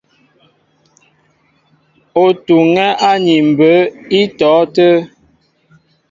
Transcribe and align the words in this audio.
Ó 2.23 2.25
tuŋɛ́ 2.45 2.89
áni 3.09 3.35
mbə̌ 3.49 3.73
í 4.19 4.21
tɔ̌ 4.37 4.55
tə́ə́. 4.73 4.99